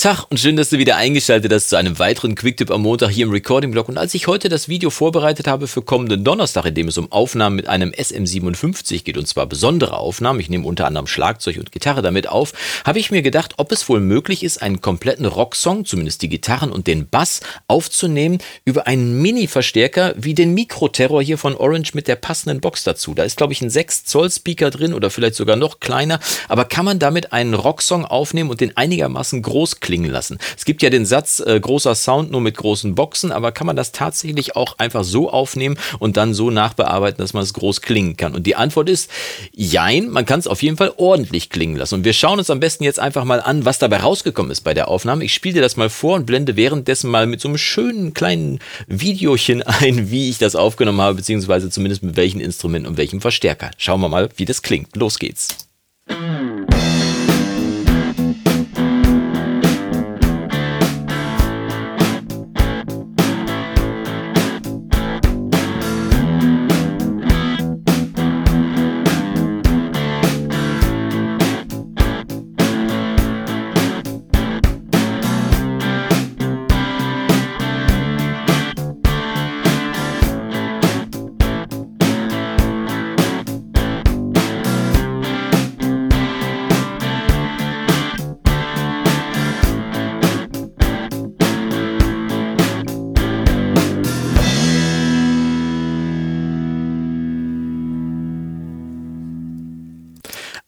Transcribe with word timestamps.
Tag 0.00 0.24
und 0.30 0.40
schön, 0.40 0.56
dass 0.56 0.70
du 0.70 0.78
wieder 0.78 0.96
eingeschaltet 0.96 1.52
hast 1.52 1.68
zu 1.68 1.76
einem 1.76 1.98
weiteren 1.98 2.34
Quicktip 2.34 2.70
am 2.70 2.80
Montag 2.80 3.10
hier 3.10 3.26
im 3.26 3.32
Recording-Blog. 3.32 3.86
Und 3.86 3.98
als 3.98 4.14
ich 4.14 4.28
heute 4.28 4.48
das 4.48 4.66
Video 4.66 4.88
vorbereitet 4.88 5.46
habe 5.46 5.66
für 5.66 5.82
kommenden 5.82 6.24
Donnerstag, 6.24 6.64
in 6.64 6.74
dem 6.74 6.88
es 6.88 6.96
um 6.96 7.12
Aufnahmen 7.12 7.54
mit 7.54 7.68
einem 7.68 7.90
SM57 7.90 9.04
geht, 9.04 9.18
und 9.18 9.28
zwar 9.28 9.44
besondere 9.44 9.98
Aufnahmen, 9.98 10.40
ich 10.40 10.48
nehme 10.48 10.66
unter 10.66 10.86
anderem 10.86 11.06
Schlagzeug 11.06 11.58
und 11.58 11.70
Gitarre 11.70 12.00
damit 12.00 12.30
auf, 12.30 12.54
habe 12.86 12.98
ich 12.98 13.10
mir 13.10 13.20
gedacht, 13.20 13.56
ob 13.58 13.72
es 13.72 13.86
wohl 13.90 14.00
möglich 14.00 14.42
ist, 14.42 14.62
einen 14.62 14.80
kompletten 14.80 15.26
Rocksong, 15.26 15.84
zumindest 15.84 16.22
die 16.22 16.30
Gitarren 16.30 16.72
und 16.72 16.86
den 16.86 17.06
Bass, 17.06 17.42
aufzunehmen 17.66 18.38
über 18.64 18.86
einen 18.86 19.20
Mini-Verstärker 19.20 20.14
wie 20.16 20.32
den 20.32 20.54
Mikro-Terror 20.54 21.22
hier 21.22 21.36
von 21.36 21.54
Orange 21.54 21.92
mit 21.92 22.08
der 22.08 22.16
passenden 22.16 22.62
Box 22.62 22.84
dazu. 22.84 23.12
Da 23.12 23.24
ist, 23.24 23.36
glaube 23.36 23.52
ich, 23.52 23.60
ein 23.60 23.68
6-Zoll-Speaker 23.68 24.70
drin 24.70 24.94
oder 24.94 25.10
vielleicht 25.10 25.34
sogar 25.34 25.56
noch 25.56 25.78
kleiner. 25.78 26.20
Aber 26.48 26.64
kann 26.64 26.86
man 26.86 26.98
damit 26.98 27.34
einen 27.34 27.52
Rocksong 27.52 28.06
aufnehmen 28.06 28.48
und 28.48 28.62
den 28.62 28.74
einigermaßen 28.78 29.42
groß 29.42 29.80
klingen 29.90 30.12
lassen. 30.12 30.38
Es 30.56 30.64
gibt 30.64 30.82
ja 30.82 30.90
den 30.90 31.04
Satz, 31.04 31.40
äh, 31.40 31.58
großer 31.58 31.96
Sound 31.96 32.30
nur 32.30 32.40
mit 32.40 32.56
großen 32.56 32.94
Boxen, 32.94 33.32
aber 33.32 33.50
kann 33.50 33.66
man 33.66 33.74
das 33.74 33.90
tatsächlich 33.90 34.54
auch 34.54 34.78
einfach 34.78 35.02
so 35.02 35.28
aufnehmen 35.28 35.76
und 35.98 36.16
dann 36.16 36.32
so 36.32 36.52
nachbearbeiten, 36.52 37.18
dass 37.18 37.32
man 37.32 37.42
es 37.42 37.54
groß 37.54 37.80
klingen 37.80 38.16
kann? 38.16 38.36
Und 38.36 38.46
die 38.46 38.54
Antwort 38.54 38.88
ist, 38.88 39.10
jein, 39.52 40.08
man 40.08 40.26
kann 40.26 40.38
es 40.38 40.46
auf 40.46 40.62
jeden 40.62 40.76
Fall 40.76 40.92
ordentlich 40.96 41.50
klingen 41.50 41.74
lassen. 41.74 41.96
Und 41.96 42.04
wir 42.04 42.12
schauen 42.12 42.38
uns 42.38 42.50
am 42.50 42.60
besten 42.60 42.84
jetzt 42.84 43.00
einfach 43.00 43.24
mal 43.24 43.40
an, 43.40 43.64
was 43.64 43.80
dabei 43.80 43.96
rausgekommen 43.96 44.52
ist 44.52 44.60
bei 44.60 44.74
der 44.74 44.86
Aufnahme. 44.86 45.24
Ich 45.24 45.34
spiele 45.34 45.54
dir 45.54 45.62
das 45.62 45.76
mal 45.76 45.90
vor 45.90 46.14
und 46.14 46.24
blende 46.24 46.54
währenddessen 46.54 47.10
mal 47.10 47.26
mit 47.26 47.40
so 47.40 47.48
einem 47.48 47.58
schönen 47.58 48.14
kleinen 48.14 48.60
Videochen 48.86 49.62
ein, 49.64 50.12
wie 50.12 50.30
ich 50.30 50.38
das 50.38 50.54
aufgenommen 50.54 51.00
habe, 51.00 51.16
beziehungsweise 51.16 51.68
zumindest 51.68 52.04
mit 52.04 52.14
welchen 52.14 52.40
Instrumenten 52.40 52.88
und 52.88 52.96
welchem 52.96 53.20
Verstärker. 53.20 53.72
Schauen 53.76 54.00
wir 54.00 54.08
mal, 54.08 54.28
wie 54.36 54.44
das 54.44 54.62
klingt. 54.62 54.94
Los 54.94 55.18
geht's. 55.18 55.48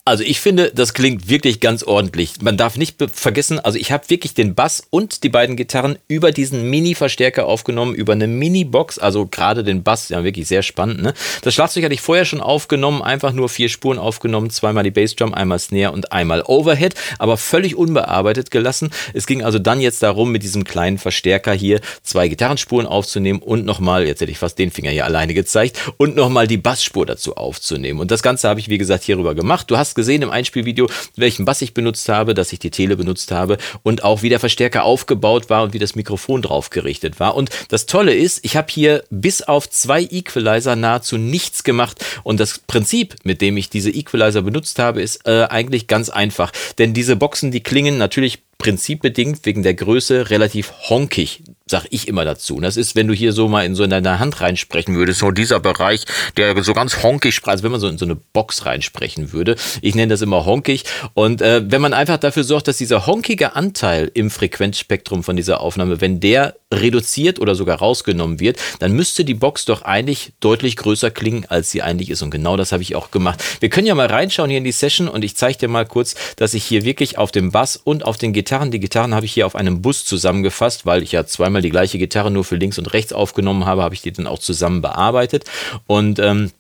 Also 0.05 0.25
ich 0.25 0.41
finde, 0.41 0.73
das 0.75 0.95
klingt 0.95 1.29
wirklich 1.29 1.61
ganz 1.61 1.85
ordentlich. 1.85 2.43
Man 2.43 2.57
darf 2.57 2.77
nicht 2.77 2.97
vergessen, 3.15 3.61
also 3.61 3.79
ich 3.79 3.93
habe 3.93 4.11
wirklich 4.11 4.35
den 4.35 4.57
Bass 4.57 4.83
und 4.91 5.23
die 5.23 5.29
beiden 5.29 5.55
Gitarren 5.55 5.97
über 6.09 6.33
diesen 6.33 6.69
Mini-Verstärker 6.69 7.47
aufgenommen, 7.47 7.95
über 7.95 8.13
eine 8.13 8.27
Mini-Box, 8.27 8.99
also 8.99 9.27
gerade 9.27 9.63
den 9.63 9.85
Bass, 9.85 10.09
ja 10.09 10.25
wirklich 10.25 10.49
sehr 10.49 10.65
spannend. 10.65 11.03
Ne? 11.03 11.15
Das 11.43 11.55
Schlagzeug 11.55 11.85
hatte 11.85 11.95
ich 11.95 12.01
vorher 12.01 12.25
schon 12.25 12.41
aufgenommen, 12.41 13.01
einfach 13.01 13.33
nur 13.33 13.49
vier 13.49 13.69
Spuren 13.69 13.97
aufgenommen, 13.97 14.51
zweimal 14.51 14.83
die 14.83 14.91
Bassdrum, 14.91 15.35
einmal 15.35 15.61
Snare 15.61 15.93
und 15.93 16.11
einmal 16.11 16.43
Overhead, 16.43 16.97
aber 17.21 17.37
völlig 17.37 17.77
unbearbeitet 17.77 18.51
gelassen. 18.51 18.91
Es 19.15 19.29
ging 19.29 19.45
also 19.45 19.61
dann 19.61 19.81
jetzt 19.81 20.03
darum, 20.03 20.33
mit 20.33 20.43
diesem 20.43 20.65
kleinen 20.65 20.99
Verstärker 20.99 21.53
hier 21.53 21.81
zwei 22.03 22.27
Gitarrenspuren 22.27 22.89
aufzunehmen 22.89 23.39
und 23.39 23.65
nochmal, 23.65 24.05
jetzt 24.09 24.21
hätte 24.21 24.33
ich 24.33 24.39
fast 24.39 24.59
den 24.59 24.73
Finger 24.73 24.91
hier 24.91 25.05
alleine 25.05 25.33
gezeigt, 25.33 25.79
und 25.97 26.17
nochmal 26.17 26.49
die 26.49 26.57
Bassspur 26.57 27.07
dazu 27.07 27.37
aufzunehmen. 27.37 28.01
Und 28.01 28.11
das 28.11 28.25
Ganze 28.25 28.49
habe 28.49 28.59
ich, 28.59 28.69
wie 28.69 28.79
gesagt, 28.79 29.05
hierüber 29.05 29.37
gemacht. 29.37 29.71
Du 29.71 29.77
hast 29.77 29.92
hast 29.93 29.97
gesehen 29.97 30.23
im 30.23 30.31
Einspielvideo, 30.31 30.89
welchen 31.17 31.45
Bass 31.45 31.61
ich 31.61 31.75
benutzt 31.75 32.09
habe, 32.09 32.33
dass 32.33 32.53
ich 32.53 32.59
die 32.59 32.71
Tele 32.71 32.97
benutzt 32.97 33.31
habe 33.31 33.59
und 33.83 34.05
auch 34.05 34.23
wie 34.23 34.31
der 34.31 34.41
Verstärker 34.41 34.85
aufgebaut 34.85 35.51
war 35.51 35.63
und 35.63 35.75
wie 35.75 35.79
das 35.79 35.95
Mikrofon 35.95 36.41
drauf 36.41 36.71
gerichtet 36.71 37.21
war. 37.21 37.35
Und 37.35 37.51
das 37.69 37.85
Tolle 37.85 38.15
ist, 38.15 38.41
ich 38.43 38.57
habe 38.57 38.69
hier 38.71 39.05
bis 39.11 39.43
auf 39.43 39.69
zwei 39.69 40.03
Equalizer 40.03 40.77
nahezu 40.77 41.19
nichts 41.19 41.63
gemacht 41.63 42.03
und 42.23 42.41
das 42.41 42.61
Prinzip, 42.61 43.17
mit 43.25 43.43
dem 43.43 43.59
ich 43.59 43.69
diese 43.69 43.91
Equalizer 43.91 44.41
benutzt 44.41 44.79
habe, 44.79 45.03
ist 45.03 45.27
äh, 45.27 45.45
eigentlich 45.51 45.89
ganz 45.89 46.09
einfach. 46.09 46.53
Denn 46.79 46.95
diese 46.95 47.17
Boxen, 47.17 47.51
die 47.51 47.63
klingen 47.63 47.99
natürlich 47.99 48.39
prinzipbedingt 48.57 49.45
wegen 49.45 49.63
der 49.63 49.75
Größe 49.75 50.31
relativ 50.31 50.73
honkig 50.89 51.43
sag 51.67 51.87
ich 51.91 52.09
immer 52.09 52.25
dazu. 52.25 52.57
Und 52.57 52.63
das 52.63 52.77
ist, 52.77 52.97
wenn 52.97 53.09
du 53.09 53.15
hier 53.15 53.33
so 53.33 53.49
mal 53.49 53.65
in 53.65 53.75
so 53.75 53.85
in 53.85 53.91
deine 53.91 54.19
Hand 54.19 54.41
reinsprechen 54.41 54.95
würdest, 54.95 55.21
so 55.21 55.31
dieser 55.31 55.61
Bereich, 55.61 56.05
der 56.37 56.63
so 56.63 56.75
ganz 56.75 57.03
honkig 57.03 57.35
spricht, 57.35 57.53
als 57.53 57.63
wenn 57.63 57.71
man 57.71 57.81
so 57.81 57.89
in 57.89 57.99
so 57.99 58.05
eine 58.05 58.17
Box 58.17 58.67
reinsprechen 58.67 59.33
würde. 59.33 59.57
Ich 59.81 59.95
nenne 59.95 60.09
das 60.09 60.23
immer 60.23 60.45
honkig. 60.45 60.85
Und 61.15 61.43
äh, 61.43 61.63
wenn 61.65 61.81
man 61.81 61.95
einfach 61.95 62.19
dafür 62.19 62.45
sorgt, 62.45 62.69
dass 62.69 62.77
dieser 62.77 63.07
honkige 63.07 63.57
Anteil 63.57 64.11
im 64.15 64.31
Frequenzspektrum 64.31 65.23
von 65.23 65.37
dieser 65.37 65.61
Aufnahme, 65.61 66.01
wenn 66.01 66.21
der 66.21 66.57
reduziert 66.73 67.41
oder 67.41 67.55
sogar 67.55 67.79
rausgenommen 67.79 68.41
wird, 68.41 68.59
dann 68.79 68.93
müsste 68.93 69.25
die 69.25 69.35
Box 69.35 69.65
doch 69.65 69.83
eigentlich 69.83 70.33
deutlich 70.41 70.77
größer 70.77 71.11
klingen, 71.11 71.47
als 71.49 71.71
sie 71.71 71.83
eigentlich 71.83 72.11
ist. 72.11 72.23
Und 72.23 72.31
genau 72.31 72.57
das 72.57 72.73
habe 72.73 72.83
ich 72.83 72.95
auch 72.97 73.11
gemacht. 73.11 73.43
Wir 73.61 73.69
können 73.69 73.87
ja 73.87 73.95
mal 73.95 74.07
reinschauen 74.07 74.51
hier 74.51 74.59
in 74.59 74.65
die 74.65 74.73
Session 74.73 75.09
und 75.09 75.25
ich 75.25 75.37
zeige 75.37 75.59
dir 75.59 75.69
mal 75.69 75.87
kurz, 75.87 76.15
dass 76.37 76.55
ich 76.55 76.65
hier 76.65 76.85
wirklich 76.85 77.19
auf 77.19 77.33
dem 77.33 77.51
Bass 77.51 77.77
und 77.77 78.05
auf 78.05 78.17
den 78.17 78.33
Gitarren, 78.33 78.71
die 78.71 78.81
Gitarren 78.81 79.15
habe 79.15 79.27
ich 79.27 79.33
hier 79.33 79.47
auf 79.47 79.57
einem 79.57 79.83
Bus 79.83 80.05
zusammengefasst, 80.05 80.87
weil 80.87 81.03
ich 81.03 81.13
ja 81.13 81.27
zweimal 81.27 81.63
die 81.63 81.71
gleiche 81.71 81.99
Gitarre 81.99 82.31
nur 82.31 82.45
für 82.45 82.57
links 82.57 82.79
und 82.79 82.93
rechts 82.93 83.13
aufgenommen 83.13 83.67
habe, 83.67 83.83
habe 83.83 83.95
ich 83.95 84.03
die 84.03 84.13
dann 84.13 84.27
auch 84.27 84.39
zusammen 84.39 84.83
bearbeitet. 84.83 85.45
Und 85.87 86.19
ähm, 86.19 86.51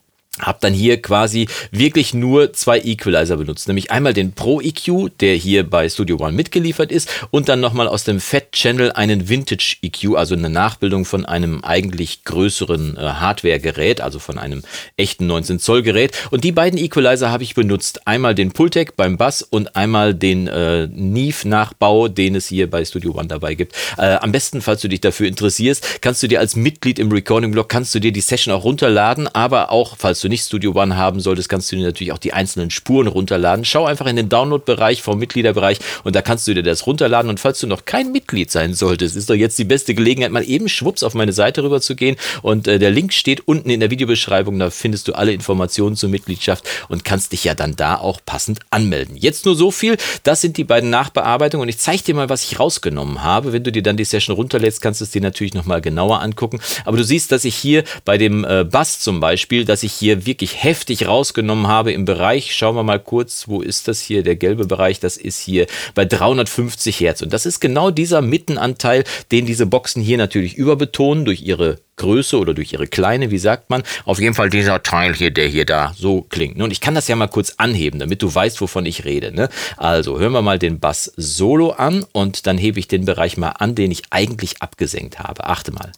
habe 0.40 0.58
dann 0.60 0.72
hier 0.72 1.00
quasi 1.00 1.46
wirklich 1.70 2.14
nur 2.14 2.52
zwei 2.52 2.80
Equalizer 2.80 3.36
benutzt, 3.36 3.68
nämlich 3.68 3.90
einmal 3.90 4.14
den 4.14 4.32
Pro 4.32 4.60
EQ, 4.60 5.10
der 5.20 5.34
hier 5.34 5.68
bei 5.68 5.88
Studio 5.88 6.16
One 6.18 6.32
mitgeliefert 6.32 6.90
ist 6.90 7.10
und 7.30 7.48
dann 7.48 7.60
nochmal 7.60 7.86
aus 7.86 8.04
dem 8.04 8.18
Fat 8.18 8.41
Channel 8.52 8.92
einen 8.92 9.28
Vintage 9.28 9.76
EQ, 9.82 10.16
also 10.16 10.34
eine 10.34 10.50
Nachbildung 10.50 11.04
von 11.04 11.24
einem 11.24 11.64
eigentlich 11.64 12.24
größeren 12.24 12.96
äh, 12.96 13.00
Hardware-Gerät, 13.00 14.00
also 14.00 14.18
von 14.18 14.38
einem 14.38 14.62
echten 14.96 15.26
19 15.26 15.58
Zoll 15.58 15.82
Gerät 15.82 16.12
und 16.30 16.44
die 16.44 16.52
beiden 16.52 16.78
Equalizer 16.78 17.30
habe 17.30 17.42
ich 17.42 17.54
benutzt, 17.54 18.06
einmal 18.06 18.34
den 18.34 18.52
Pultec 18.52 18.96
beim 18.96 19.16
Bass 19.16 19.42
und 19.42 19.74
einmal 19.74 20.14
den 20.14 20.48
äh, 20.48 20.86
Neve 20.86 21.48
Nachbau, 21.48 22.08
den 22.08 22.34
es 22.34 22.46
hier 22.46 22.70
bei 22.70 22.84
Studio 22.84 23.14
One 23.16 23.28
dabei 23.28 23.54
gibt. 23.54 23.74
Äh, 23.96 24.16
am 24.16 24.32
besten, 24.32 24.60
falls 24.60 24.82
du 24.82 24.88
dich 24.88 25.00
dafür 25.00 25.28
interessierst, 25.28 26.02
kannst 26.02 26.22
du 26.22 26.28
dir 26.28 26.40
als 26.40 26.54
Mitglied 26.54 26.98
im 26.98 27.10
Recording 27.10 27.52
Blog 27.52 27.70
kannst 27.70 27.94
du 27.94 28.00
dir 28.00 28.12
die 28.12 28.20
Session 28.20 28.54
auch 28.54 28.64
runterladen, 28.64 29.28
aber 29.28 29.72
auch 29.72 29.96
falls 29.96 30.20
du 30.20 30.28
nicht 30.28 30.44
Studio 30.44 30.72
One 30.74 30.96
haben 30.96 31.20
solltest, 31.20 31.48
kannst 31.48 31.72
du 31.72 31.76
dir 31.76 31.86
natürlich 31.86 32.12
auch 32.12 32.18
die 32.18 32.34
einzelnen 32.34 32.70
Spuren 32.70 33.06
runterladen. 33.06 33.64
Schau 33.64 33.86
einfach 33.86 34.06
in 34.06 34.16
den 34.16 34.28
Download-Bereich 34.28 35.00
vom 35.00 35.18
Mitgliederbereich 35.18 35.78
und 36.04 36.14
da 36.14 36.20
kannst 36.20 36.46
du 36.46 36.54
dir 36.54 36.62
das 36.62 36.86
runterladen. 36.86 37.30
Und 37.30 37.40
falls 37.40 37.58
du 37.60 37.66
noch 37.66 37.86
kein 37.86 38.12
Mitglied 38.12 38.41
sein 38.50 38.74
solltest, 38.74 39.16
ist 39.16 39.30
doch 39.30 39.34
jetzt 39.34 39.58
die 39.58 39.64
beste 39.64 39.94
Gelegenheit, 39.94 40.32
mal 40.32 40.48
eben 40.48 40.68
schwupps 40.68 41.02
auf 41.02 41.14
meine 41.14 41.32
Seite 41.32 41.62
rüber 41.62 41.80
zu 41.80 41.94
gehen. 41.94 42.16
Und 42.42 42.66
äh, 42.66 42.78
der 42.78 42.90
Link 42.90 43.12
steht 43.12 43.46
unten 43.46 43.70
in 43.70 43.80
der 43.80 43.90
Videobeschreibung. 43.90 44.58
Da 44.58 44.70
findest 44.70 45.08
du 45.08 45.12
alle 45.12 45.32
Informationen 45.32 45.96
zur 45.96 46.08
Mitgliedschaft 46.08 46.64
und 46.88 47.04
kannst 47.04 47.32
dich 47.32 47.44
ja 47.44 47.54
dann 47.54 47.76
da 47.76 47.96
auch 47.96 48.20
passend 48.24 48.60
anmelden. 48.70 49.16
Jetzt 49.16 49.44
nur 49.44 49.54
so 49.54 49.70
viel. 49.70 49.96
Das 50.22 50.40
sind 50.40 50.56
die 50.56 50.64
beiden 50.64 50.90
Nachbearbeitungen 50.90 51.62
und 51.62 51.68
ich 51.68 51.78
zeige 51.78 52.02
dir 52.02 52.14
mal, 52.14 52.28
was 52.28 52.44
ich 52.44 52.58
rausgenommen 52.58 53.22
habe. 53.22 53.52
Wenn 53.52 53.64
du 53.64 53.72
dir 53.72 53.82
dann 53.82 53.96
die 53.96 54.04
Session 54.04 54.36
runterlädst, 54.36 54.80
kannst 54.82 55.00
du 55.00 55.04
es 55.04 55.10
dir 55.10 55.20
natürlich 55.20 55.54
nochmal 55.54 55.80
genauer 55.80 56.20
angucken. 56.20 56.60
Aber 56.84 56.96
du 56.96 57.04
siehst, 57.04 57.32
dass 57.32 57.44
ich 57.44 57.54
hier 57.54 57.84
bei 58.04 58.18
dem 58.18 58.44
äh, 58.44 58.64
Bass 58.64 59.00
zum 59.00 59.20
Beispiel, 59.20 59.64
dass 59.64 59.82
ich 59.82 59.92
hier 59.92 60.26
wirklich 60.26 60.62
heftig 60.62 61.06
rausgenommen 61.06 61.66
habe 61.66 61.92
im 61.92 62.04
Bereich, 62.04 62.54
schauen 62.54 62.76
wir 62.76 62.82
mal 62.82 63.00
kurz, 63.00 63.48
wo 63.48 63.60
ist 63.60 63.88
das 63.88 64.00
hier, 64.00 64.22
der 64.22 64.36
gelbe 64.36 64.66
Bereich, 64.66 65.00
das 65.00 65.16
ist 65.16 65.38
hier 65.38 65.66
bei 65.94 66.04
350 66.04 67.00
Hertz. 67.00 67.22
Und 67.22 67.32
das 67.32 67.46
ist 67.46 67.60
genau 67.60 67.90
dieser 67.90 68.22
Mittenanteil, 68.32 69.04
den 69.30 69.46
diese 69.46 69.66
Boxen 69.66 70.02
hier 70.02 70.16
natürlich 70.18 70.56
überbetonen 70.56 71.24
durch 71.24 71.42
ihre 71.42 71.78
Größe 71.96 72.38
oder 72.38 72.54
durch 72.54 72.72
ihre 72.72 72.86
Kleine, 72.88 73.30
wie 73.30 73.38
sagt 73.38 73.70
man. 73.70 73.82
Auf 74.06 74.18
jeden 74.18 74.34
Fall 74.34 74.50
dieser 74.50 74.82
Teil 74.82 75.14
hier, 75.14 75.30
der 75.30 75.46
hier 75.46 75.66
da 75.66 75.92
so 75.96 76.22
klingt. 76.22 76.60
Und 76.60 76.72
ich 76.72 76.80
kann 76.80 76.94
das 76.94 77.06
ja 77.06 77.14
mal 77.14 77.28
kurz 77.28 77.54
anheben, 77.58 78.00
damit 78.00 78.22
du 78.22 78.34
weißt, 78.34 78.60
wovon 78.60 78.86
ich 78.86 79.04
rede. 79.04 79.32
Ne? 79.32 79.50
Also 79.76 80.18
hören 80.18 80.32
wir 80.32 80.42
mal 80.42 80.58
den 80.58 80.80
Bass 80.80 81.12
Solo 81.16 81.70
an 81.70 82.04
und 82.12 82.46
dann 82.46 82.58
hebe 82.58 82.80
ich 82.80 82.88
den 82.88 83.04
Bereich 83.04 83.36
mal 83.36 83.50
an, 83.50 83.74
den 83.74 83.90
ich 83.90 84.04
eigentlich 84.10 84.62
abgesenkt 84.62 85.18
habe. 85.18 85.44
Achte 85.44 85.72
mal. 85.72 85.92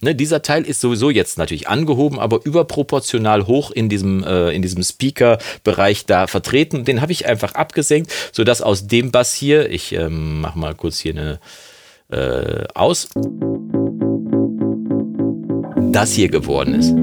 Ne, 0.00 0.14
dieser 0.14 0.42
Teil 0.42 0.64
ist 0.64 0.80
sowieso 0.80 1.10
jetzt 1.10 1.38
natürlich 1.38 1.68
angehoben, 1.68 2.18
aber 2.18 2.40
überproportional 2.44 3.46
hoch 3.46 3.70
in 3.70 3.88
diesem, 3.88 4.24
äh, 4.24 4.50
in 4.50 4.62
diesem 4.62 4.82
Speaker-Bereich 4.82 6.06
da 6.06 6.26
vertreten. 6.26 6.84
Den 6.84 7.00
habe 7.00 7.12
ich 7.12 7.26
einfach 7.26 7.54
abgesenkt, 7.54 8.12
sodass 8.32 8.62
aus 8.62 8.86
dem 8.86 9.10
Bass 9.10 9.34
hier, 9.34 9.70
ich 9.70 9.92
ähm, 9.92 10.40
mache 10.40 10.58
mal 10.58 10.74
kurz 10.74 10.98
hier 10.98 11.12
eine 11.12 11.40
äh, 12.10 12.64
aus, 12.74 13.08
das 15.92 16.12
hier 16.12 16.28
geworden 16.28 16.74
ist. 16.74 16.94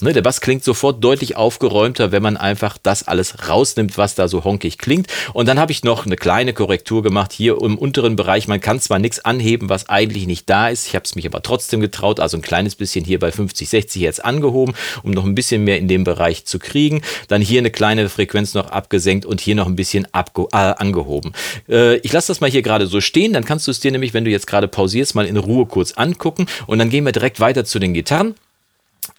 Ne, 0.00 0.12
der 0.12 0.22
Bass 0.22 0.40
klingt 0.40 0.62
sofort 0.62 1.02
deutlich 1.02 1.36
aufgeräumter, 1.36 2.12
wenn 2.12 2.22
man 2.22 2.36
einfach 2.36 2.78
das 2.80 3.08
alles 3.08 3.48
rausnimmt, 3.48 3.98
was 3.98 4.14
da 4.14 4.28
so 4.28 4.44
honkig 4.44 4.78
klingt. 4.78 5.08
Und 5.32 5.48
dann 5.48 5.58
habe 5.58 5.72
ich 5.72 5.82
noch 5.82 6.06
eine 6.06 6.14
kleine 6.14 6.52
Korrektur 6.52 7.02
gemacht 7.02 7.32
hier 7.32 7.60
im 7.60 7.76
unteren 7.76 8.14
Bereich. 8.14 8.46
Man 8.46 8.60
kann 8.60 8.78
zwar 8.78 9.00
nichts 9.00 9.18
anheben, 9.24 9.68
was 9.68 9.88
eigentlich 9.88 10.28
nicht 10.28 10.48
da 10.48 10.68
ist. 10.68 10.86
Ich 10.86 10.94
habe 10.94 11.02
es 11.04 11.16
mich 11.16 11.26
aber 11.26 11.42
trotzdem 11.42 11.80
getraut, 11.80 12.20
also 12.20 12.36
ein 12.36 12.42
kleines 12.42 12.76
bisschen 12.76 13.04
hier 13.04 13.18
bei 13.18 13.32
50, 13.32 13.68
60 13.68 14.02
Hertz 14.02 14.20
angehoben, 14.20 14.76
um 15.02 15.10
noch 15.10 15.24
ein 15.24 15.34
bisschen 15.34 15.64
mehr 15.64 15.78
in 15.78 15.88
dem 15.88 16.04
Bereich 16.04 16.44
zu 16.44 16.60
kriegen. 16.60 17.02
Dann 17.26 17.42
hier 17.42 17.58
eine 17.58 17.72
kleine 17.72 18.08
Frequenz 18.08 18.54
noch 18.54 18.70
abgesenkt 18.70 19.26
und 19.26 19.40
hier 19.40 19.56
noch 19.56 19.66
ein 19.66 19.74
bisschen 19.74 20.06
äh, 20.14 20.56
angehoben. 20.56 21.32
Äh, 21.68 21.96
ich 21.96 22.12
lasse 22.12 22.28
das 22.28 22.40
mal 22.40 22.48
hier 22.48 22.62
gerade 22.62 22.86
so 22.86 23.00
stehen, 23.00 23.32
dann 23.32 23.44
kannst 23.44 23.66
du 23.66 23.72
es 23.72 23.80
dir 23.80 23.90
nämlich, 23.90 24.14
wenn 24.14 24.24
du 24.24 24.30
jetzt 24.30 24.46
gerade 24.46 24.68
pausierst, 24.68 25.16
mal 25.16 25.26
in 25.26 25.36
Ruhe 25.36 25.66
kurz 25.66 25.90
angucken 25.94 26.46
und 26.68 26.78
dann 26.78 26.88
gehen 26.88 27.04
wir 27.04 27.10
direkt 27.10 27.40
weiter 27.40 27.64
zu 27.64 27.80
den 27.80 27.94
Gitarren. 27.94 28.36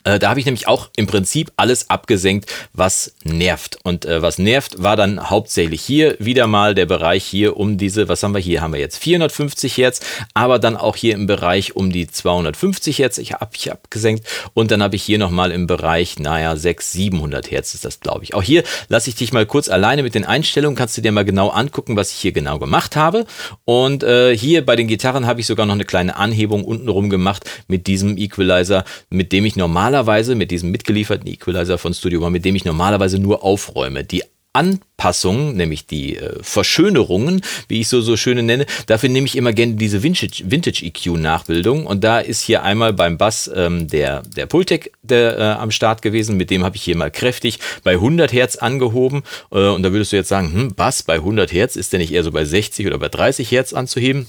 Äh, 0.04 0.20
da 0.20 0.30
habe 0.30 0.40
ich 0.40 0.46
nämlich 0.46 0.68
auch 0.68 0.90
im 0.96 1.08
Prinzip 1.08 1.52
alles 1.58 1.90
abgesenkt, 1.90 2.52
was 2.74 3.14
nervt. 3.24 3.80
Und 3.84 4.06
äh, 4.06 4.22
was 4.22 4.38
nervt, 4.38 4.82
war 4.82 4.96
dann 4.96 5.30
hauptsächlich 5.30 5.82
hier 5.82 6.16
wieder 6.20 6.48
mal 6.48 6.76
der 6.76 6.86
Bereich 6.86 7.26
hier 7.26 7.58
um 7.58 7.78
diese, 7.78 8.08
was 8.08 8.24
haben 8.24 8.34
wir 8.34 8.42
hier? 8.42 8.62
Haben 8.62 8.74
wir 8.74 8.80
jetzt 8.80 8.98
450 8.98 9.78
Hertz, 9.78 10.00
aber 10.34 10.60
dann 10.60 10.78
auch 10.78 10.96
hier 10.96 11.14
im 11.16 11.28
Bereich 11.28 11.76
um 11.76 11.92
die 11.92 12.08
250 12.08 13.00
Hertz. 13.00 13.18
Ich 13.18 13.34
habe 13.34 13.52
ich 13.56 13.72
abgesenkt 13.72 14.26
und 14.54 14.72
dann 14.72 14.82
habe 14.82 14.96
ich 14.96 15.04
hier 15.04 15.18
nochmal 15.18 15.52
im 15.52 15.68
Bereich, 15.68 16.18
naja, 16.20 16.56
600, 16.56 17.00
700 17.10 17.52
Hertz 17.52 17.74
ist 17.74 17.86
das, 17.86 18.00
glaube 18.00 18.24
ich. 18.24 18.34
Auch 18.34 18.44
hier 18.44 18.64
lasse 18.88 19.10
ich 19.10 19.16
dich 19.16 19.34
mal 19.34 19.46
kurz 19.46 19.70
alleine 19.70 20.04
mit 20.04 20.16
den 20.16 20.26
Einstellungen. 20.26 20.78
Kannst 20.78 20.98
du 20.98 21.02
dir 21.02 21.12
mal 21.12 21.26
genau 21.26 21.50
angucken, 21.50 21.96
was 21.96 22.12
ich 22.12 22.18
hier 22.18 22.32
genau 22.32 22.60
gemacht 22.60 22.96
habe. 22.96 23.26
Und 23.66 24.04
äh, 24.04 24.36
hier 24.36 24.66
bei 24.66 24.76
den 24.76 24.88
Gitarren 24.88 25.26
habe 25.26 25.40
ich 25.40 25.48
sogar 25.48 25.66
noch 25.66 25.74
eine 25.74 25.86
kleine 25.86 26.16
Anhebung 26.16 26.64
untenrum 26.64 27.10
gemacht 27.10 27.50
mit 27.68 27.88
diesem 27.88 28.18
Equalizer, 28.18 28.86
mit 29.10 29.32
dem 29.32 29.46
ich 29.46 29.56
normal 29.56 29.89
normalerweise 29.90 30.36
mit 30.36 30.52
diesem 30.52 30.70
mitgelieferten 30.70 31.28
Equalizer 31.28 31.80
von 31.80 31.96
Studio 31.96 32.22
One, 32.22 32.30
mit 32.30 32.46
dem 32.46 32.56
ich 32.56 32.64
normalerweise 32.64 33.18
nur 33.18 33.44
aufräume. 33.44 34.04
Die 34.04 34.22
Anpassungen, 34.54 35.56
nämlich 35.56 35.88
die 35.88 36.18
äh, 36.18 36.38
Verschönerungen, 36.42 37.42
wie 37.68 37.82
ich 37.82 37.88
so 37.88 38.02
so 38.02 38.16
schöne 38.16 38.44
nenne, 38.44 38.68
dafür 38.86 39.10
nehme 39.10 39.26
ich 39.26 39.36
immer 39.36 39.52
gerne 39.52 39.76
diese 39.76 40.04
Vintage, 40.04 40.44
Vintage 40.46 40.92
Nachbildung 41.18 41.88
und 41.88 42.04
da 42.04 42.20
ist 42.20 42.42
hier 42.42 42.62
einmal 42.64 42.94
beim 42.94 43.18
Bass 43.18 43.50
ähm, 43.56 43.88
der 43.88 44.22
der 44.24 44.46
Pultec 44.46 44.92
der, 45.02 45.38
äh, 45.38 45.42
am 45.60 45.72
Start 45.72 46.02
gewesen, 46.04 46.38
mit 46.38 46.50
dem 46.52 46.64
habe 46.64 46.76
ich 46.76 46.84
hier 46.84 46.98
mal 46.98 47.12
kräftig 47.12 47.60
bei 47.84 47.94
100 47.94 48.32
Hertz 48.32 48.58
angehoben 48.58 49.24
äh, 49.52 49.70
und 49.70 49.84
da 49.84 49.92
würdest 49.92 50.12
du 50.12 50.18
jetzt 50.18 50.30
sagen, 50.30 50.54
hm, 50.54 50.76
Bass 50.76 51.04
bei 51.04 51.16
100 51.16 51.52
Hertz 51.52 51.76
ist 51.76 51.94
der 51.94 52.00
nicht 52.00 52.12
eher 52.12 52.24
so 52.24 52.32
bei 52.32 52.46
60 52.46 52.86
oder 52.86 52.98
bei 52.98 53.10
30 53.10 53.52
Hertz 53.52 53.74
anzuheben? 53.74 54.28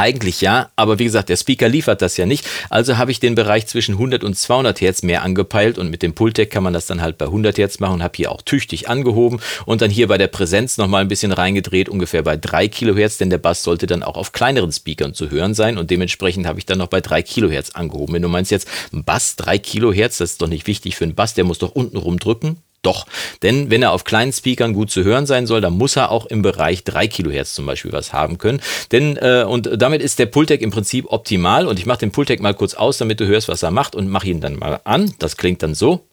Eigentlich 0.00 0.40
ja, 0.40 0.70
aber 0.76 0.98
wie 0.98 1.04
gesagt, 1.04 1.28
der 1.28 1.36
Speaker 1.36 1.68
liefert 1.68 2.00
das 2.00 2.16
ja 2.16 2.24
nicht. 2.24 2.46
Also 2.70 2.96
habe 2.96 3.10
ich 3.10 3.20
den 3.20 3.34
Bereich 3.34 3.66
zwischen 3.66 3.96
100 3.96 4.24
und 4.24 4.34
200 4.34 4.80
Hertz 4.80 5.02
mehr 5.02 5.22
angepeilt 5.22 5.76
und 5.76 5.90
mit 5.90 6.00
dem 6.00 6.14
Pultec 6.14 6.50
kann 6.50 6.62
man 6.62 6.72
das 6.72 6.86
dann 6.86 7.02
halt 7.02 7.18
bei 7.18 7.26
100 7.26 7.58
Hertz 7.58 7.80
machen 7.80 7.96
und 7.96 8.02
habe 8.02 8.16
hier 8.16 8.32
auch 8.32 8.40
tüchtig 8.40 8.88
angehoben 8.88 9.40
und 9.66 9.82
dann 9.82 9.90
hier 9.90 10.08
bei 10.08 10.16
der 10.16 10.28
Präsenz 10.28 10.78
nochmal 10.78 11.02
ein 11.02 11.08
bisschen 11.08 11.32
reingedreht, 11.32 11.90
ungefähr 11.90 12.22
bei 12.22 12.38
3 12.38 12.68
Kilohertz, 12.68 13.18
denn 13.18 13.28
der 13.28 13.36
Bass 13.36 13.62
sollte 13.62 13.86
dann 13.86 14.02
auch 14.02 14.16
auf 14.16 14.32
kleineren 14.32 14.72
Speakern 14.72 15.12
zu 15.12 15.30
hören 15.30 15.52
sein 15.52 15.76
und 15.76 15.90
dementsprechend 15.90 16.46
habe 16.46 16.58
ich 16.58 16.64
dann 16.64 16.78
noch 16.78 16.88
bei 16.88 17.02
3 17.02 17.20
Kilohertz 17.20 17.72
angehoben. 17.72 18.14
Wenn 18.14 18.22
du 18.22 18.28
meinst 18.28 18.50
jetzt, 18.50 18.68
Bass 18.92 19.36
3 19.36 19.58
Kilohertz, 19.58 20.16
das 20.16 20.30
ist 20.30 20.40
doch 20.40 20.48
nicht 20.48 20.66
wichtig 20.66 20.96
für 20.96 21.04
einen 21.04 21.14
Bass, 21.14 21.34
der 21.34 21.44
muss 21.44 21.58
doch 21.58 21.72
unten 21.72 21.98
rum 21.98 22.18
drücken. 22.18 22.56
Doch, 22.82 23.06
denn 23.42 23.70
wenn 23.70 23.82
er 23.82 23.92
auf 23.92 24.04
kleinen 24.04 24.32
Speakern 24.32 24.72
gut 24.72 24.90
zu 24.90 25.04
hören 25.04 25.26
sein 25.26 25.46
soll, 25.46 25.60
dann 25.60 25.74
muss 25.74 25.96
er 25.96 26.10
auch 26.10 26.26
im 26.26 26.40
Bereich 26.40 26.82
3 26.84 27.08
Kilohertz 27.08 27.54
zum 27.54 27.66
Beispiel 27.66 27.92
was 27.92 28.14
haben 28.14 28.38
können. 28.38 28.60
Denn, 28.90 29.16
äh, 29.18 29.44
und 29.46 29.70
damit 29.76 30.00
ist 30.00 30.18
der 30.18 30.26
Pultec 30.26 30.62
im 30.62 30.70
Prinzip 30.70 31.06
optimal. 31.08 31.66
Und 31.66 31.78
ich 31.78 31.86
mache 31.86 31.98
den 31.98 32.10
Pultec 32.10 32.40
mal 32.40 32.54
kurz 32.54 32.74
aus, 32.74 32.98
damit 32.98 33.20
du 33.20 33.26
hörst, 33.26 33.48
was 33.48 33.62
er 33.62 33.70
macht 33.70 33.94
und 33.94 34.08
mache 34.08 34.28
ihn 34.28 34.40
dann 34.40 34.56
mal 34.56 34.80
an. 34.84 35.12
Das 35.18 35.36
klingt 35.36 35.62
dann 35.62 35.74
so. 35.74 36.06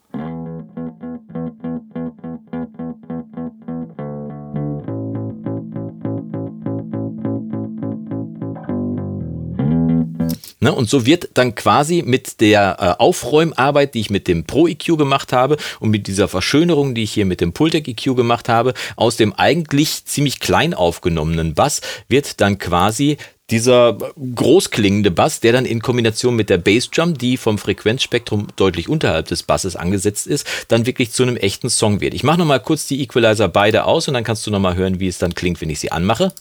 Ne? 10.59 10.73
Und 10.73 10.89
so 10.89 11.05
wird 11.05 11.29
dann 11.35 11.55
quasi 11.55 12.03
mit 12.05 12.41
der 12.41 12.77
äh, 12.79 13.01
Aufräumarbeit, 13.01 13.93
die 13.93 13.99
ich 13.99 14.09
mit 14.09 14.27
dem 14.27 14.45
Pro 14.45 14.67
EQ 14.67 14.97
gemacht 14.97 15.33
habe 15.33 15.57
und 15.79 15.89
mit 15.89 16.07
dieser 16.07 16.27
Verschönerung, 16.27 16.95
die 16.95 17.03
ich 17.03 17.11
hier 17.11 17.25
mit 17.25 17.41
dem 17.41 17.53
Pultec 17.53 17.87
EQ 17.87 18.15
gemacht 18.15 18.49
habe, 18.49 18.73
aus 18.95 19.17
dem 19.17 19.33
eigentlich 19.33 20.05
ziemlich 20.05 20.39
klein 20.39 20.73
aufgenommenen 20.73 21.53
Bass 21.53 21.81
wird 22.07 22.41
dann 22.41 22.57
quasi 22.57 23.17
dieser 23.49 23.97
großklingende 24.35 25.09
Bass, 25.09 25.39
der 25.39 25.53
dann 25.53 25.65
in 25.65 25.81
Kombination 25.81 26.35
mit 26.35 26.49
der 26.49 26.57
Bassdrum, 26.57 27.13
die 27.13 27.37
vom 27.37 27.57
Frequenzspektrum 27.57 28.47
deutlich 28.57 28.89
unterhalb 28.89 29.27
des 29.27 29.43
Basses 29.43 29.75
angesetzt 29.75 30.27
ist, 30.27 30.45
dann 30.67 30.85
wirklich 30.85 31.11
zu 31.11 31.23
einem 31.23 31.37
echten 31.37 31.69
Song 31.69 32.01
wird. 32.01 32.13
Ich 32.13 32.23
mache 32.23 32.39
nochmal 32.39 32.59
kurz 32.59 32.87
die 32.87 33.01
Equalizer 33.01 33.47
beide 33.47 33.85
aus 33.85 34.07
und 34.07 34.15
dann 34.15 34.25
kannst 34.25 34.45
du 34.45 34.51
nochmal 34.51 34.75
hören, 34.75 34.99
wie 34.99 35.07
es 35.07 35.17
dann 35.17 35.33
klingt, 35.33 35.61
wenn 35.61 35.69
ich 35.69 35.79
sie 35.79 35.91
anmache. 35.91 36.33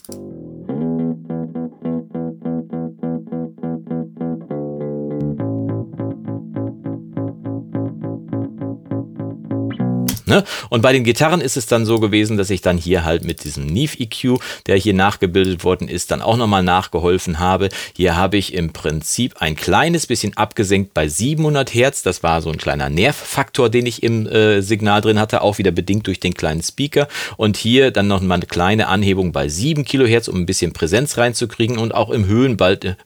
Ne? 10.27 10.43
Und 10.69 10.81
bei 10.81 10.91
den 10.91 11.05
Gitarren 11.05 11.39
ist 11.39 11.55
es 11.55 11.65
dann 11.67 11.85
so 11.85 11.99
gewesen, 11.99 12.37
dass 12.37 12.49
ich 12.49 12.61
dann 12.61 12.77
hier 12.77 13.05
halt 13.05 13.23
mit 13.23 13.45
diesem 13.45 13.65
Neve 13.65 13.97
EQ, 13.97 14.39
der 14.67 14.75
hier 14.75 14.93
nachgebildet 14.93 15.63
worden 15.63 15.87
ist, 15.87 16.11
dann 16.11 16.21
auch 16.21 16.35
nochmal 16.35 16.63
nachgeholfen 16.63 17.39
habe. 17.39 17.69
Hier 17.95 18.17
habe 18.17 18.35
ich 18.35 18.53
im 18.53 18.73
Prinzip 18.73 19.35
ein 19.41 19.55
kleines 19.55 20.05
bisschen 20.05 20.35
abgesenkt 20.35 20.93
bei 20.93 21.07
700 21.07 21.73
Hertz. 21.73 22.03
Das 22.03 22.23
war 22.23 22.41
so 22.41 22.49
ein 22.49 22.57
kleiner 22.57 22.89
Nervfaktor, 22.89 23.69
den 23.69 23.85
ich 23.85 24.03
im 24.03 24.27
äh, 24.27 24.61
Signal 24.61 24.99
drin 24.99 25.19
hatte, 25.19 25.41
auch 25.41 25.59
wieder 25.59 25.71
bedingt 25.71 26.07
durch 26.07 26.19
den 26.19 26.33
kleinen 26.33 26.61
Speaker. 26.61 27.07
Und 27.37 27.55
hier 27.55 27.91
dann 27.91 28.07
noch 28.07 28.21
mal 28.21 28.35
eine 28.35 28.45
kleine 28.45 28.87
Anhebung 28.87 29.31
bei 29.31 29.47
7 29.47 29.85
Kilohertz, 29.85 30.27
um 30.27 30.41
ein 30.41 30.45
bisschen 30.45 30.73
Präsenz 30.73 31.17
reinzukriegen 31.17 31.77
und 31.77 31.93
auch 31.93 32.09
im 32.09 32.25
Höhenband 32.25 32.97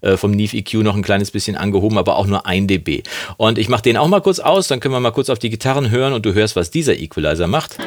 äh, 0.00 0.16
vom 0.16 0.30
Neve 0.30 0.56
EQ 0.56 0.74
noch 0.74 0.96
ein 0.96 1.02
kleines 1.02 1.30
bisschen 1.30 1.56
angehoben, 1.56 1.98
aber 1.98 2.16
auch 2.16 2.26
nur 2.26 2.46
1 2.46 2.68
dB. 2.68 3.02
Und 3.36 3.58
ich 3.58 3.68
mache 3.68 3.82
den 3.82 3.98
auch 3.98 4.08
mal 4.08 4.22
kurz 4.22 4.38
aus, 4.38 4.68
dann 4.68 4.80
können 4.80 4.94
wir 4.94 5.00
mal 5.00 5.10
kurz 5.10 5.28
auf 5.28 5.38
die 5.38 5.50
Gitarren 5.50 5.90
hören 5.90 6.14
und 6.14 6.24
du 6.24 6.32
hörst, 6.32 6.53
was 6.56 6.70
dieser 6.70 6.98
Equalizer 6.98 7.46
macht. 7.46 7.78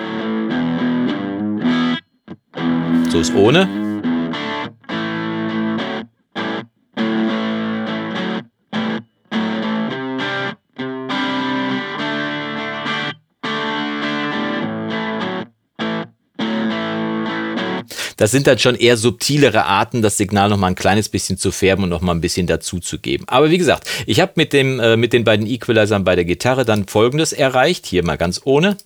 So 3.09 3.19
ist 3.19 3.33
ohne. 3.35 3.86
Das 18.17 18.31
sind 18.31 18.47
dann 18.47 18.59
schon 18.59 18.75
eher 18.75 18.97
subtilere 18.97 19.65
Arten, 19.65 20.01
das 20.01 20.17
Signal 20.17 20.49
noch 20.49 20.57
mal 20.57 20.67
ein 20.67 20.75
kleines 20.75 21.07
bisschen 21.07 21.37
zu 21.37 21.51
färben 21.51 21.83
und 21.83 21.89
noch 21.89 22.01
mal 22.01 22.13
ein 22.13 22.21
bisschen 22.21 22.47
dazu 22.47 22.79
zu 22.79 22.99
geben. 22.99 23.23
Aber 23.27 23.49
wie 23.49 23.57
gesagt, 23.57 23.87
ich 24.05 24.19
habe 24.19 24.33
mit, 24.35 24.53
äh, 24.53 24.97
mit 24.97 25.13
den 25.13 25.23
beiden 25.23 25.47
Equalizern 25.47 26.03
bei 26.03 26.15
der 26.15 26.25
Gitarre 26.25 26.65
dann 26.65 26.87
folgendes 26.87 27.31
erreicht. 27.31 27.85
Hier 27.85 28.03
mal 28.03 28.17
ganz 28.17 28.41
ohne. 28.43 28.77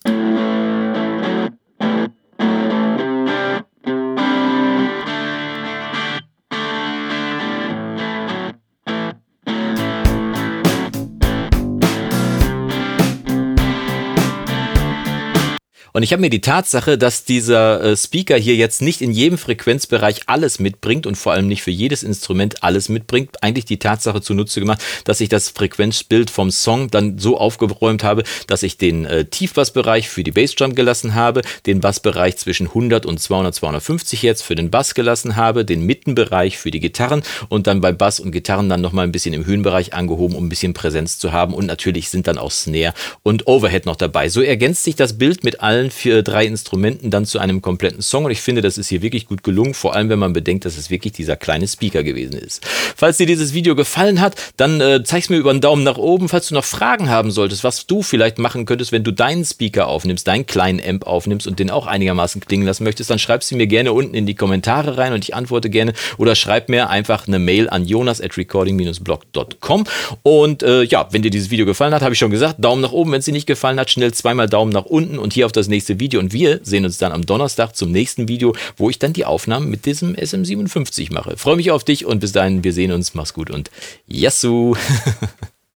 Und 15.94 16.04
ich 16.04 16.14
habe 16.14 16.22
mir 16.22 16.30
die 16.30 16.42
Tatsache, 16.42 16.98
dass 16.98 17.26
dieser 17.26 17.84
äh, 17.84 17.98
Speaker 17.98 18.38
hier 18.38 18.56
jetzt 18.56 18.82
nicht 18.82 19.02
in 19.02 19.12
jedem 19.12 19.38
Frequenzbereich 19.38 20.22
alles 20.28 20.60
mitbringt 20.60 21.06
und 21.06 21.16
vor 21.16 21.34
allem 21.34 21.48
nicht 21.48 21.64
für 21.64 21.72
jedes 21.72 22.04
Instrument 22.04 22.64
alles 22.64 22.88
mitbringt, 22.90 23.44
eigentlich 23.44 23.66
die 23.66 23.80
Tatsache 23.80 24.22
zunutze 24.22 24.60
gemacht, 24.60 24.82
dass 25.04 25.20
ich 25.20 25.30
das 25.30 25.50
Frequenzbild 25.50 26.30
vom 26.30 26.52
Song 26.52 26.90
dann 26.90 27.18
so 27.18 27.38
aufgeräumt 27.38 28.04
habe, 28.04 28.24
dass 28.48 28.64
ich 28.64 28.78
den 28.78 29.06
äh, 29.06 29.26
Tiefbassbereich 29.26 30.08
für 30.10 30.24
die 30.24 30.32
Bassdrum 30.32 30.76
gelassen 30.76 31.14
habe, 31.14 31.42
den 31.66 31.82
Bassbereich 31.82 32.38
zwischen 32.38 32.68
100 32.68 33.06
und 33.06 33.20
200, 33.20 33.54
250 33.54 34.24
Hertz 34.24 34.42
für 34.42 34.56
den 34.56 34.72
Bass 34.72 34.94
gelassen 34.94 35.36
habe, 35.36 35.66
den 35.66 35.86
Mittenbereich 35.86 36.58
für 36.58 36.72
die 36.72 36.80
Gitarren 36.80 37.24
und 37.50 37.68
dann 37.68 37.82
bei 37.82 37.92
Bass 37.92 38.20
und 38.20 38.32
Gitarren 38.32 38.70
dann 38.70 38.82
nochmal 38.82 39.06
ein 39.06 39.12
bisschen 39.12 39.34
im 39.34 39.46
Höhenbereich 39.46 39.94
angehoben, 39.94 40.36
um 40.36 40.46
ein 40.46 40.50
bisschen 40.50 40.74
Präsenz 40.74 41.18
zu 41.18 41.32
haben 41.32 41.54
und 41.54 41.66
natürlich 41.66 42.10
sind 42.10 42.28
dann 42.28 42.38
auch 42.38 42.52
Snare 42.52 42.94
und 43.24 43.48
Overhead 43.48 43.86
noch 43.86 43.96
dabei. 43.96 44.30
So 44.30 44.42
ergänzt 44.42 44.84
sich 44.84 44.96
das 44.96 45.18
Bild 45.18 45.44
mit 45.44 45.62
allen 45.62 45.81
allen 45.82 45.92
vier, 45.92 46.22
drei 46.22 46.46
Instrumenten 46.46 47.10
dann 47.10 47.26
zu 47.26 47.40
einem 47.40 47.62
kompletten 47.62 48.02
Song. 48.02 48.26
Und 48.26 48.32
ich 48.32 48.42
finde, 48.42 48.62
das 48.62 48.78
ist 48.78 48.88
hier 48.88 49.02
wirklich 49.02 49.26
gut 49.26 49.44
gelungen, 49.44 49.74
vor 49.74 49.96
allem 49.96 50.10
wenn 50.10 50.20
man 50.20 50.34
bedenkt, 50.34 50.66
dass 50.66 50.78
es 50.78 50.90
wirklich 50.90 51.14
dieser 51.14 51.36
kleine 51.36 51.68
Speaker 51.68 52.04
gewesen 52.04 52.38
ist. 52.38 52.64
Falls 52.96 53.18
dir 53.18 53.26
dieses 53.26 53.54
Video 53.54 53.76
gefallen 53.76 54.22
hat, 54.22 54.36
dann 54.58 54.80
äh, 54.80 55.04
zeig's 55.04 55.30
mir 55.30 55.38
über 55.38 55.50
einen 55.50 55.62
Daumen 55.62 55.84
nach 55.84 55.98
oben. 55.98 56.30
Falls 56.30 56.48
du 56.48 56.54
noch 56.54 56.66
Fragen 56.66 57.10
haben 57.10 57.32
solltest, 57.32 57.64
was 57.64 57.88
du 57.88 58.04
vielleicht 58.04 58.38
machen 58.38 58.66
könntest, 58.66 58.92
wenn 58.92 59.04
du 59.04 59.12
deinen 59.12 59.44
Speaker 59.44 59.88
aufnimmst, 59.88 60.28
deinen 60.28 60.46
kleinen 60.46 60.82
Amp 60.86 61.08
aufnimmst 61.08 61.48
und 61.48 61.58
den 61.58 61.72
auch 61.72 61.88
einigermaßen 61.88 62.42
klingen 62.42 62.66
lassen 62.66 62.84
möchtest, 62.84 63.10
dann 63.10 63.20
schreib 63.20 63.44
sie 63.44 63.56
mir 63.56 63.68
gerne 63.68 63.94
unten 63.94 64.14
in 64.14 64.26
die 64.26 64.36
Kommentare 64.36 64.98
rein 64.98 65.14
und 65.14 65.24
ich 65.24 65.34
antworte 65.34 65.70
gerne 65.70 65.94
oder 66.18 66.36
schreib 66.36 66.70
mir 66.70 66.90
einfach 66.90 67.28
eine 67.28 67.40
Mail 67.40 67.70
an 67.70 67.86
jonas 67.86 68.22
at 68.22 68.38
recording-blog.com 68.38 69.86
und 70.24 70.64
äh, 70.64 70.84
ja, 70.84 71.08
wenn 71.12 71.22
dir 71.22 71.32
dieses 71.32 71.50
Video 71.50 71.66
gefallen 71.66 71.94
hat, 71.94 72.02
habe 72.04 72.14
ich 72.14 72.20
schon 72.20 72.32
gesagt, 72.32 72.64
Daumen 72.64 72.82
nach 72.82 72.92
oben, 72.92 73.12
wenn 73.12 73.20
es 73.20 73.26
dir 73.26 73.32
nicht 73.32 73.48
gefallen 73.48 73.80
hat, 73.80 73.90
schnell 73.90 74.14
zweimal 74.14 74.48
Daumen 74.48 74.72
nach 74.72 74.86
unten 74.86 75.18
und 75.18 75.34
hier 75.34 75.46
auf 75.46 75.52
das 75.52 75.68
nächste 75.72 76.00
Video 76.00 76.20
und 76.20 76.34
wir 76.34 76.60
sehen 76.62 76.86
uns 76.86 77.00
dann 77.00 77.12
am 77.12 77.26
Donnerstag 77.26 77.76
zum 77.76 77.92
nächsten 77.92 78.28
Video, 78.28 78.56
wo 78.78 78.92
ich 78.92 79.00
dann 79.00 79.14
die 79.14 79.26
Aufnahmen 79.26 79.70
mit 79.70 79.88
diesem 79.88 80.16
SM57 80.16 81.12
mache. 81.12 81.36
Freue 81.38 81.56
mich 81.56 81.72
auf 81.72 81.84
dich 81.84 82.06
und 82.06 82.20
bis 82.20 82.32
dahin, 82.32 82.64
wir 82.64 82.74
sehen 82.74 82.92
uns, 82.92 83.16
mach's 83.16 83.34
gut 83.34 83.50
und 83.50 83.72
Yassou! 84.08 84.76